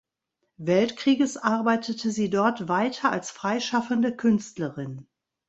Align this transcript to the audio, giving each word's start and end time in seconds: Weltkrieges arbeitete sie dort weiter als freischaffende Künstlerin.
Weltkrieges 0.57 1.37
arbeitete 1.37 2.09
sie 2.09 2.31
dort 2.31 2.67
weiter 2.67 3.11
als 3.11 3.29
freischaffende 3.29 4.15
Künstlerin. 4.15 5.07